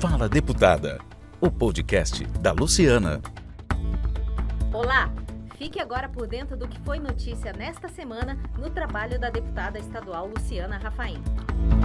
Fala 0.00 0.28
Deputada, 0.28 1.00
o 1.40 1.50
podcast 1.50 2.24
da 2.40 2.52
Luciana. 2.52 3.20
Fique 5.58 5.80
agora 5.80 6.08
por 6.08 6.28
dentro 6.28 6.56
do 6.56 6.68
que 6.68 6.78
foi 6.82 7.00
notícia 7.00 7.52
nesta 7.52 7.88
semana 7.88 8.38
no 8.56 8.70
trabalho 8.70 9.18
da 9.18 9.28
deputada 9.28 9.76
estadual 9.76 10.28
Luciana 10.28 10.78
Rafaim. 10.78 11.20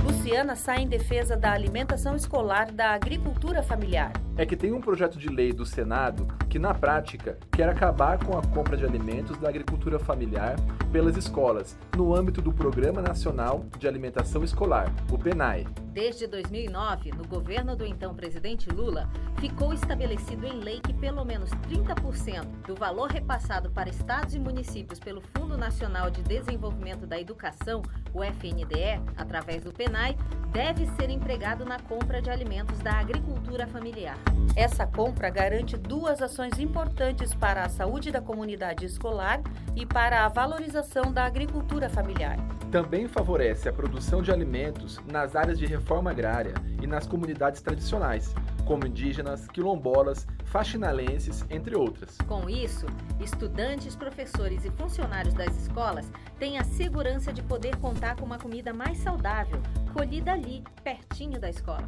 Luciana 0.06 0.56
sai 0.56 0.84
em 0.84 0.88
defesa 0.88 1.36
da 1.36 1.52
alimentação 1.52 2.16
escolar 2.16 2.72
da 2.72 2.92
agricultura 2.92 3.64
familiar. 3.64 4.14
É 4.38 4.46
que 4.46 4.56
tem 4.56 4.72
um 4.72 4.82
projeto 4.82 5.18
de 5.18 5.28
lei 5.28 5.52
do 5.52 5.66
Senado 5.66 6.28
que, 6.50 6.60
na 6.60 6.74
prática, 6.74 7.38
quer 7.52 7.68
acabar 7.68 8.24
com 8.24 8.38
a 8.38 8.42
compra 8.42 8.78
de 8.78 8.86
alimentos 8.86 9.38
da 9.38 9.50
agricultura 9.50 9.98
familiar 9.98 10.56
pelas 10.92 11.18
escolas, 11.18 11.78
no 11.96 12.16
âmbito 12.16 12.42
do 12.42 12.52
Programa 12.52 13.02
Nacional 13.02 13.66
de 13.80 13.88
Alimentação 13.88 14.44
Escolar, 14.44 14.92
o 15.12 15.18
PENAE. 15.18 15.68
Desde 15.92 16.26
2009, 16.26 17.12
no 17.12 17.28
governo 17.28 17.76
do 17.76 17.86
então 17.86 18.16
presidente 18.16 18.70
Lula, 18.70 19.08
ficou 19.40 19.74
estabelecido 19.74 20.48
em 20.48 20.60
lei 20.60 20.80
que 20.80 20.94
pelo 20.94 21.24
menos 21.24 21.52
30% 21.52 22.46
do 22.66 22.76
valor 22.76 23.10
repassado 23.12 23.63
para 23.70 23.90
estados 23.90 24.34
e 24.34 24.40
municípios 24.40 25.00
pelo 25.00 25.22
Fundo 25.36 25.58
Nacional 25.58 26.10
de 26.10 26.22
Desenvolvimento 26.22 27.06
da 27.06 27.20
Educação, 27.20 27.82
o 28.14 28.24
FNDE, 28.24 29.02
através 29.18 29.64
do 29.64 29.72
PENAI, 29.72 30.18
deve 30.52 30.86
ser 30.96 31.10
empregado 31.10 31.66
na 31.66 31.80
compra 31.80 32.22
de 32.22 32.30
alimentos 32.30 32.80
da 32.80 32.94
agricultura 32.94 33.66
familiar. 33.68 34.18
Essa 34.56 34.86
compra 34.86 35.30
garante 35.30 35.76
duas 35.78 36.22
ações 36.22 36.60
importantes 36.60 37.34
para 37.34 37.64
a 37.64 37.70
saúde 37.70 38.12
da 38.12 38.22
comunidade 38.22 38.86
escolar 38.86 39.42
e 39.76 39.86
para 39.86 40.26
a 40.26 40.28
valorização 40.28 41.12
da 41.12 41.26
agricultura 41.26 41.90
familiar. 41.90 42.38
Também 42.72 43.08
favorece 43.08 43.70
a 43.70 43.74
produção 43.74 44.22
de 44.22 44.32
alimentos 44.32 45.00
nas 45.12 45.36
áreas 45.36 45.60
de 45.60 45.66
reforma 45.66 46.12
agrária 46.12 46.54
e 46.82 46.88
nas 46.88 47.06
comunidades 47.06 47.62
tradicionais, 47.62 48.34
como 48.66 48.86
indígenas, 48.86 49.48
quilombolas, 49.48 50.28
faxinalenses, 50.46 51.46
entre 51.50 51.76
outras. 51.76 52.18
Com 52.28 52.50
isso, 52.50 52.86
estudantes, 53.20 53.96
professores 53.96 54.66
e 54.66 54.72
funcionários 54.72 55.34
das 55.34 55.56
escolas 55.58 56.12
têm 56.40 56.58
a 56.58 56.64
segurança 56.64 57.32
de 57.32 57.42
poder 57.42 57.76
contar 57.78 58.16
com 58.16 58.26
uma 58.26 58.38
comida 58.38 58.74
mais 58.74 58.98
saudável, 59.00 59.62
colhida 59.94 60.32
ali, 60.32 60.64
pertinho 60.84 61.40
da 61.40 61.50
escola. 61.50 61.88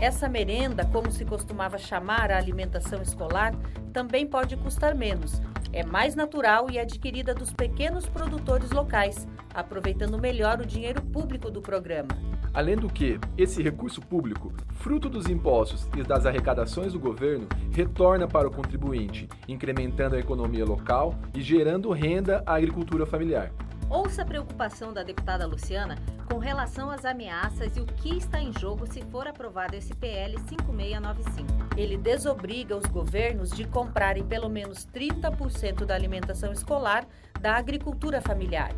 Essa 0.00 0.28
merenda, 0.28 0.84
como 0.84 1.10
se 1.10 1.24
costumava 1.24 1.78
chamar 1.78 2.30
a 2.30 2.36
alimentação 2.36 3.00
escolar, 3.00 3.54
também 3.92 4.26
pode 4.26 4.56
custar 4.56 4.94
menos. 4.94 5.40
É 5.72 5.84
mais 5.84 6.14
natural 6.14 6.70
e 6.70 6.78
adquirida 6.78 7.34
dos 7.34 7.52
pequenos 7.52 8.06
produtores 8.06 8.70
locais, 8.70 9.26
aproveitando 9.54 10.18
melhor 10.18 10.60
o 10.60 10.66
dinheiro 10.66 11.00
público 11.00 11.50
do 11.50 11.62
programa. 11.62 12.33
Além 12.54 12.76
do 12.76 12.88
que, 12.88 13.18
esse 13.36 13.60
recurso 13.60 14.00
público, 14.00 14.52
fruto 14.74 15.08
dos 15.08 15.28
impostos 15.28 15.88
e 15.96 16.04
das 16.04 16.24
arrecadações 16.24 16.92
do 16.92 17.00
governo, 17.00 17.48
retorna 17.72 18.28
para 18.28 18.46
o 18.46 18.50
contribuinte, 18.50 19.28
incrementando 19.48 20.14
a 20.14 20.20
economia 20.20 20.64
local 20.64 21.16
e 21.34 21.42
gerando 21.42 21.90
renda 21.90 22.44
à 22.46 22.54
agricultura 22.54 23.04
familiar. 23.04 23.50
Ouça 23.90 24.22
a 24.22 24.24
preocupação 24.24 24.92
da 24.92 25.02
deputada 25.02 25.44
Luciana 25.46 25.96
com 26.30 26.38
relação 26.38 26.90
às 26.90 27.04
ameaças 27.04 27.76
e 27.76 27.80
o 27.80 27.86
que 27.86 28.16
está 28.16 28.40
em 28.40 28.52
jogo 28.56 28.86
se 28.86 29.02
for 29.10 29.26
aprovado 29.26 29.74
esse 29.74 29.92
PL 29.92 30.38
5695. 30.48 31.48
Ele 31.76 31.96
desobriga 31.96 32.76
os 32.76 32.86
governos 32.86 33.50
de 33.50 33.64
comprarem 33.64 34.24
pelo 34.24 34.48
menos 34.48 34.86
30% 34.94 35.84
da 35.84 35.94
alimentação 35.94 36.52
escolar 36.52 37.04
da 37.40 37.56
agricultura 37.56 38.20
familiar. 38.20 38.70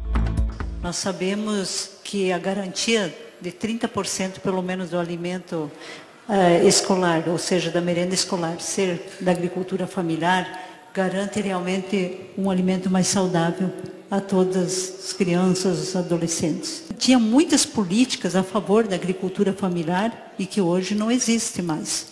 Nós 0.82 0.96
sabemos 0.96 2.00
que 2.04 2.32
a 2.32 2.38
garantia 2.38 3.25
de 3.40 3.50
30% 3.52 4.40
pelo 4.40 4.62
menos 4.62 4.90
do 4.90 4.98
alimento 4.98 5.70
uh, 6.28 6.66
escolar, 6.66 7.28
ou 7.28 7.38
seja, 7.38 7.70
da 7.70 7.80
merenda 7.80 8.14
escolar, 8.14 8.60
ser 8.60 9.16
da 9.20 9.32
agricultura 9.32 9.86
familiar, 9.86 10.64
garante 10.94 11.40
realmente 11.40 12.20
um 12.38 12.50
alimento 12.50 12.90
mais 12.90 13.06
saudável 13.06 13.70
a 14.10 14.20
todas 14.20 14.94
as 14.98 15.12
crianças, 15.12 15.88
os 15.88 15.96
adolescentes. 15.96 16.84
Tinha 16.98 17.18
muitas 17.18 17.66
políticas 17.66 18.36
a 18.36 18.42
favor 18.42 18.86
da 18.86 18.94
agricultura 18.94 19.52
familiar 19.52 20.34
e 20.38 20.46
que 20.46 20.60
hoje 20.60 20.94
não 20.94 21.10
existe 21.10 21.60
mais. 21.60 22.08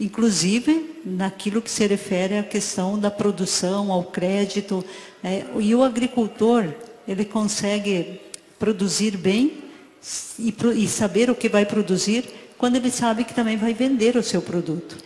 Inclusive 0.00 1.00
naquilo 1.04 1.62
que 1.62 1.70
se 1.70 1.86
refere 1.86 2.38
à 2.38 2.42
questão 2.42 2.98
da 2.98 3.10
produção, 3.10 3.92
ao 3.92 4.04
crédito. 4.04 4.84
É, 5.22 5.44
e 5.60 5.74
o 5.74 5.82
agricultor, 5.82 6.66
ele 7.06 7.24
consegue 7.24 8.20
produzir 8.58 9.16
bem 9.16 9.63
e, 10.38 10.54
e 10.76 10.88
saber 10.88 11.30
o 11.30 11.34
que 11.34 11.48
vai 11.48 11.64
produzir 11.64 12.24
quando 12.56 12.76
ele 12.76 12.90
sabe 12.90 13.24
que 13.24 13.34
também 13.34 13.56
vai 13.56 13.74
vender 13.74 14.16
o 14.16 14.22
seu 14.22 14.40
produto. 14.40 14.96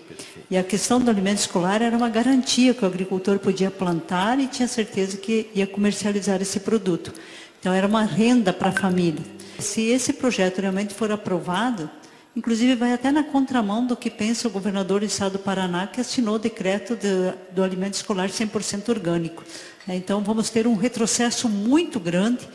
E 0.51 0.57
a 0.57 0.63
questão 0.63 1.01
do 1.01 1.11
alimento 1.11 1.39
escolar 1.39 1.83
era 1.83 1.97
uma 1.97 2.09
garantia 2.09 2.73
que 2.73 2.85
o 2.85 2.87
agricultor 2.87 3.39
podia 3.39 3.71
plantar 3.71 4.39
e 4.39 4.47
tinha 4.47 4.67
certeza 4.67 5.17
que 5.17 5.51
ia 5.55 5.67
comercializar 5.67 6.41
esse 6.41 6.61
produto. 6.61 7.13
Então 7.61 7.73
era 7.73 7.87
uma 7.87 8.05
renda 8.05 8.53
para 8.53 8.69
a 8.71 8.73
família. 8.73 9.23
Se 9.59 9.83
esse 9.89 10.13
projeto 10.13 10.61
realmente 10.61 10.95
for 10.95 11.11
aprovado, 11.11 11.91
inclusive 12.35 12.77
vai 12.77 12.93
até 12.93 13.11
na 13.11 13.25
contramão 13.25 13.85
do 13.85 13.97
que 13.97 14.09
pensa 14.09 14.49
o 14.49 14.51
governador 14.51 15.01
do 15.01 15.07
estado 15.07 15.33
do 15.33 15.39
Paraná, 15.41 15.87
que 15.87 16.01
assinou 16.01 16.37
o 16.37 16.39
decreto 16.39 16.95
de, 16.95 17.35
do 17.53 17.63
alimento 17.63 17.95
escolar 17.95 18.29
100% 18.29 18.89
orgânico. 18.89 19.45
Então 19.89 20.23
vamos 20.23 20.49
ter 20.49 20.67
um 20.67 20.77
retrocesso 20.77 21.49
muito 21.49 21.99
grande 21.99 22.47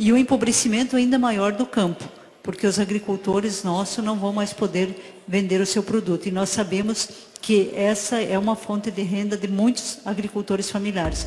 e 0.00 0.12
um 0.12 0.16
empobrecimento 0.16 0.96
ainda 0.96 1.16
maior 1.16 1.52
do 1.52 1.64
campo 1.64 2.04
porque 2.42 2.66
os 2.66 2.78
agricultores 2.78 3.62
nossos 3.62 4.02
não 4.04 4.18
vão 4.18 4.32
mais 4.32 4.52
poder 4.52 5.22
vender 5.26 5.60
o 5.60 5.66
seu 5.66 5.82
produto. 5.82 6.26
E 6.26 6.30
nós 6.30 6.48
sabemos 6.48 7.28
que 7.40 7.70
essa 7.74 8.20
é 8.20 8.38
uma 8.38 8.56
fonte 8.56 8.90
de 8.90 9.02
renda 9.02 9.36
de 9.36 9.46
muitos 9.46 10.00
agricultores 10.04 10.70
familiares. 10.70 11.26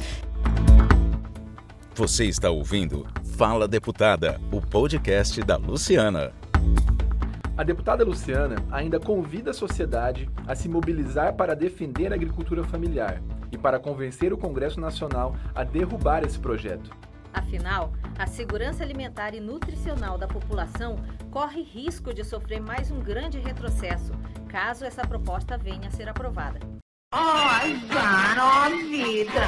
Você 1.96 2.26
está 2.26 2.50
ouvindo 2.50 3.08
Fala 3.38 3.68
Deputada, 3.68 4.42
o 4.52 4.60
podcast 4.60 5.40
da 5.42 5.56
Luciana. 5.56 6.34
A 7.56 7.64
deputada 7.64 8.04
Luciana 8.04 8.56
ainda 8.72 9.00
convida 9.00 9.52
a 9.52 9.54
sociedade 9.54 10.28
a 10.48 10.56
se 10.56 10.68
mobilizar 10.68 11.36
para 11.36 11.56
defender 11.56 12.12
a 12.12 12.16
agricultura 12.16 12.64
familiar 12.64 13.22
e 13.52 13.58
para 13.58 13.80
convencer 13.80 14.34
o 14.34 14.38
Congresso 14.38 14.80
Nacional 14.80 15.36
a 15.54 15.64
derrubar 15.64 16.26
esse 16.26 16.40
projeto. 16.40 16.90
Afinal, 17.34 17.92
a 18.18 18.28
segurança 18.28 18.84
alimentar 18.84 19.34
e 19.34 19.40
nutricional 19.40 20.20
da 20.20 20.28
população 20.28 20.98
corre 21.32 21.64
risco 21.64 22.14
de 22.14 22.24
sofrer 22.24 22.62
mais 22.62 22.92
um 22.92 23.00
grande 23.00 23.40
retrocesso, 23.40 24.12
caso 24.48 24.86
essa 24.86 25.02
proposta 25.06 25.58
venha 25.58 25.88
a 25.88 25.92
ser 25.92 26.08
aprovada. 26.08 26.60
Ai, 27.12 27.74
vida! 28.88 29.42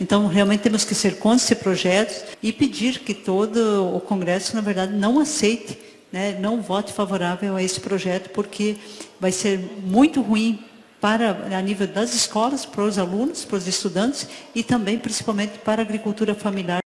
Então, 0.00 0.28
realmente 0.28 0.60
temos 0.60 0.84
que 0.84 0.94
ser 0.94 1.18
contra 1.18 1.44
esse 1.44 1.56
projeto 1.56 2.36
e 2.42 2.52
pedir 2.52 3.00
que 3.00 3.14
todo 3.14 3.96
o 3.96 4.00
Congresso, 4.00 4.54
na 4.54 4.60
verdade, 4.60 4.92
não 4.92 5.18
aceite, 5.18 5.78
né, 6.12 6.38
não 6.38 6.62
vote 6.62 6.92
favorável 6.92 7.56
a 7.56 7.62
esse 7.62 7.80
projeto, 7.80 8.30
porque 8.30 8.76
vai 9.18 9.32
ser 9.32 9.58
muito 9.82 10.20
ruim 10.20 10.62
para 11.00 11.56
a 11.56 11.62
nível 11.62 11.86
das 11.86 12.14
escolas, 12.14 12.64
para 12.64 12.82
os 12.82 12.98
alunos, 12.98 13.44
para 13.44 13.56
os 13.56 13.66
estudantes 13.66 14.28
e 14.54 14.62
também 14.62 14.98
principalmente 14.98 15.58
para 15.58 15.82
a 15.82 15.84
agricultura 15.84 16.34
familiar. 16.34 16.80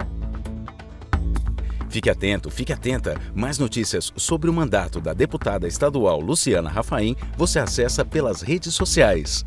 Fique 1.95 2.09
atento, 2.09 2.51
fique 2.51 2.73
atenta. 2.73 3.17
Mais 3.33 3.57
notícias 3.57 4.11
sobre 4.17 4.49
o 4.49 4.53
mandato 4.53 4.99
da 4.99 5.13
deputada 5.13 5.65
estadual 5.65 6.19
Luciana 6.19 6.69
Rafaim 6.69 7.15
você 7.37 7.57
acessa 7.57 8.03
pelas 8.03 8.41
redes 8.41 8.73
sociais. 8.73 9.45